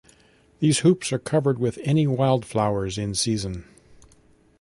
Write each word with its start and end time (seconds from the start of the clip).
These 0.57 0.79
hoops 0.79 1.13
are 1.13 1.19
covered 1.19 1.59
with 1.59 1.77
any 1.83 2.07
wildflowers 2.07 2.97
in 2.97 3.13
season. 3.13 3.65